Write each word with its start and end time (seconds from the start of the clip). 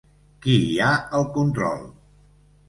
Qui 0.45 0.55
hi 0.69 0.79
ha 0.85 0.89
al 1.19 1.27
control? 1.37 1.85